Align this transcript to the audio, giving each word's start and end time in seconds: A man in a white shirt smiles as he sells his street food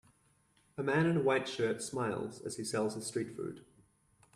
A 0.79 0.83
man 0.83 1.05
in 1.05 1.17
a 1.17 1.21
white 1.21 1.47
shirt 1.47 1.79
smiles 1.83 2.41
as 2.41 2.57
he 2.57 2.63
sells 2.63 2.95
his 2.95 3.05
street 3.05 3.35
food 3.35 3.63